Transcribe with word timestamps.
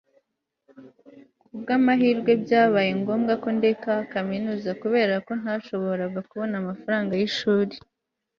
Kubwamahirwe 1.41 2.31
byabaye 2.43 2.91
ngombwa 2.99 3.33
ko 3.43 3.47
ndeka 3.57 3.93
kaminuza 4.13 4.69
kubera 4.81 5.13
ko 5.25 5.31
ntashoboraga 5.41 6.19
kubona 6.29 6.53
amafaranga 6.61 7.11
yishuri 7.21 7.75